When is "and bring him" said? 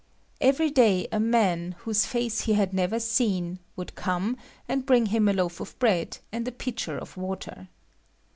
4.67-5.27